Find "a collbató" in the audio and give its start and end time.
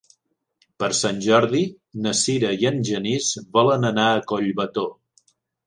4.17-4.91